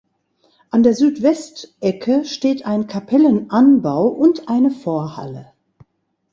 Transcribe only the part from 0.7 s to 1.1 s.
An der